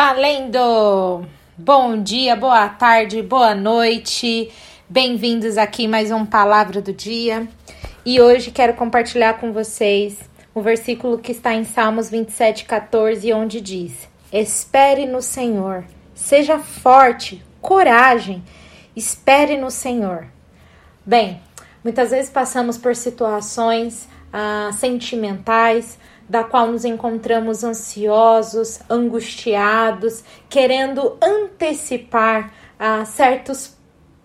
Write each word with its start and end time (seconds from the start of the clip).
Valendo! 0.00 1.26
Bom 1.56 2.00
dia, 2.00 2.36
boa 2.36 2.68
tarde, 2.68 3.20
boa 3.20 3.52
noite. 3.52 4.48
Bem-vindos 4.88 5.58
aqui 5.58 5.88
mais 5.88 6.12
um 6.12 6.24
Palavra 6.24 6.80
do 6.80 6.92
Dia. 6.92 7.48
E 8.06 8.20
hoje 8.20 8.52
quero 8.52 8.74
compartilhar 8.74 9.40
com 9.40 9.52
vocês 9.52 10.20
o 10.54 10.62
versículo 10.62 11.18
que 11.18 11.32
está 11.32 11.52
em 11.52 11.64
Salmos 11.64 12.12
27:14, 12.12 13.34
onde 13.34 13.60
diz: 13.60 14.08
Espere 14.32 15.04
no 15.04 15.20
Senhor, 15.20 15.82
seja 16.14 16.60
forte, 16.60 17.44
coragem, 17.60 18.44
espere 18.94 19.56
no 19.56 19.68
Senhor. 19.68 20.28
Bem, 21.04 21.42
muitas 21.82 22.12
vezes 22.12 22.30
passamos 22.30 22.78
por 22.78 22.94
situações 22.94 24.08
ah, 24.32 24.70
sentimentais, 24.74 25.98
da 26.28 26.44
qual 26.44 26.66
nos 26.70 26.84
encontramos 26.84 27.64
ansiosos, 27.64 28.80
angustiados, 28.88 30.22
querendo 30.48 31.16
antecipar 31.22 32.52
ah, 32.78 33.04
certos 33.04 33.76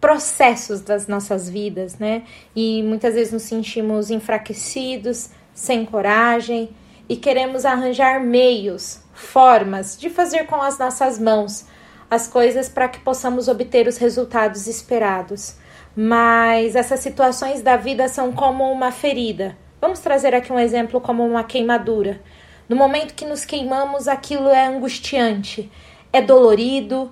processos 0.00 0.80
das 0.80 1.06
nossas 1.06 1.48
vidas, 1.48 1.98
né? 1.98 2.22
E 2.56 2.82
muitas 2.82 3.14
vezes 3.14 3.32
nos 3.32 3.42
sentimos 3.42 4.10
enfraquecidos, 4.10 5.28
sem 5.52 5.84
coragem 5.84 6.70
e 7.06 7.16
queremos 7.16 7.66
arranjar 7.66 8.18
meios, 8.18 9.02
formas 9.12 9.98
de 9.98 10.08
fazer 10.08 10.46
com 10.46 10.56
as 10.62 10.78
nossas 10.78 11.18
mãos 11.18 11.66
as 12.10 12.26
coisas 12.26 12.68
para 12.68 12.88
que 12.88 12.98
possamos 13.00 13.46
obter 13.46 13.86
os 13.86 13.98
resultados 13.98 14.66
esperados. 14.66 15.54
Mas 15.94 16.74
essas 16.74 17.00
situações 17.00 17.62
da 17.62 17.76
vida 17.76 18.08
são 18.08 18.32
como 18.32 18.64
uma 18.72 18.90
ferida 18.90 19.56
Vamos 19.80 20.00
trazer 20.00 20.34
aqui 20.34 20.52
um 20.52 20.58
exemplo 20.58 21.00
como 21.00 21.24
uma 21.24 21.44
queimadura. 21.44 22.20
No 22.68 22.76
momento 22.76 23.14
que 23.14 23.24
nos 23.24 23.44
queimamos, 23.44 24.06
aquilo 24.06 24.48
é 24.48 24.66
angustiante, 24.66 25.70
é 26.12 26.20
dolorido, 26.20 27.10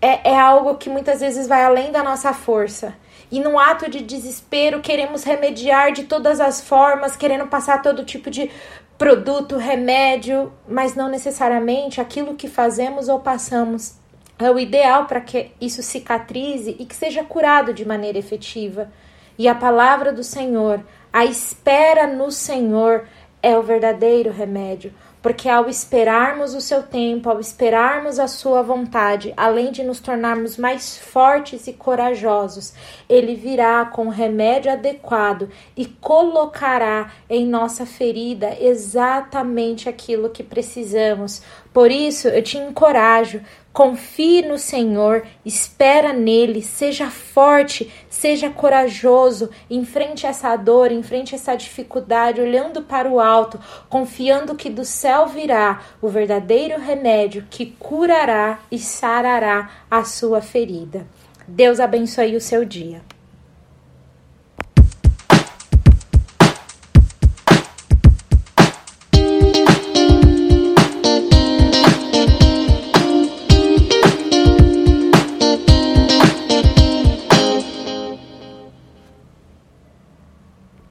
é, 0.00 0.30
é 0.30 0.38
algo 0.38 0.76
que 0.76 0.88
muitas 0.88 1.20
vezes 1.20 1.46
vai 1.46 1.64
além 1.64 1.90
da 1.90 2.02
nossa 2.02 2.32
força. 2.32 2.94
E 3.30 3.40
num 3.40 3.58
ato 3.58 3.90
de 3.90 4.00
desespero, 4.00 4.80
queremos 4.80 5.24
remediar 5.24 5.92
de 5.92 6.04
todas 6.04 6.40
as 6.40 6.60
formas, 6.60 7.16
querendo 7.16 7.46
passar 7.48 7.82
todo 7.82 8.04
tipo 8.04 8.30
de 8.30 8.50
produto, 8.96 9.56
remédio, 9.56 10.52
mas 10.66 10.94
não 10.94 11.08
necessariamente 11.08 12.00
aquilo 12.00 12.34
que 12.34 12.48
fazemos 12.48 13.08
ou 13.08 13.18
passamos 13.20 13.96
é 14.38 14.50
o 14.50 14.58
ideal 14.58 15.06
para 15.06 15.20
que 15.20 15.52
isso 15.60 15.82
cicatrize 15.82 16.76
e 16.78 16.84
que 16.84 16.94
seja 16.94 17.24
curado 17.24 17.72
de 17.72 17.86
maneira 17.86 18.18
efetiva. 18.18 18.90
E 19.38 19.48
a 19.48 19.54
palavra 19.54 20.12
do 20.12 20.22
Senhor, 20.22 20.80
a 21.16 21.24
espera 21.24 22.06
no 22.06 22.30
Senhor 22.30 23.08
é 23.42 23.56
o 23.56 23.62
verdadeiro 23.62 24.30
remédio, 24.30 24.92
porque 25.22 25.48
ao 25.48 25.66
esperarmos 25.66 26.54
o 26.54 26.60
seu 26.60 26.82
tempo, 26.82 27.30
ao 27.30 27.40
esperarmos 27.40 28.18
a 28.18 28.28
sua 28.28 28.60
vontade, 28.60 29.32
além 29.34 29.72
de 29.72 29.82
nos 29.82 29.98
tornarmos 29.98 30.58
mais 30.58 30.98
fortes 30.98 31.66
e 31.68 31.72
corajosos, 31.72 32.74
ele 33.08 33.34
virá 33.34 33.86
com 33.86 34.08
o 34.08 34.10
remédio 34.10 34.70
adequado 34.70 35.48
e 35.74 35.86
colocará 35.86 37.10
em 37.30 37.46
nossa 37.46 37.86
ferida 37.86 38.54
exatamente 38.60 39.88
aquilo 39.88 40.28
que 40.28 40.42
precisamos. 40.42 41.40
Por 41.72 41.90
isso, 41.90 42.28
eu 42.28 42.42
te 42.42 42.58
encorajo, 42.58 43.40
Confie 43.76 44.40
no 44.40 44.56
Senhor, 44.56 45.26
espera 45.44 46.10
nele, 46.14 46.62
seja 46.62 47.10
forte, 47.10 47.92
seja 48.08 48.48
corajoso, 48.48 49.50
enfrente 49.68 50.26
essa 50.26 50.56
dor, 50.56 50.90
enfrente 50.90 51.34
essa 51.34 51.54
dificuldade, 51.54 52.40
olhando 52.40 52.80
para 52.80 53.06
o 53.06 53.20
alto, 53.20 53.60
confiando 53.90 54.54
que 54.54 54.70
do 54.70 54.82
céu 54.82 55.26
virá 55.26 55.82
o 56.00 56.08
verdadeiro 56.08 56.80
remédio 56.80 57.46
que 57.50 57.66
curará 57.78 58.60
e 58.72 58.78
sarará 58.78 59.70
a 59.90 60.04
sua 60.04 60.40
ferida. 60.40 61.06
Deus 61.46 61.78
abençoe 61.78 62.34
o 62.34 62.40
seu 62.40 62.64
dia. 62.64 63.02